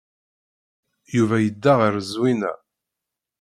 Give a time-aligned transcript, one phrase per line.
[1.15, 2.53] Yuba yedda ɣer Zwina.